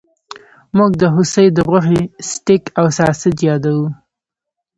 [0.77, 2.01] موږ د هوسۍ د غوښې
[2.31, 3.87] سټیک او ساسج یادوو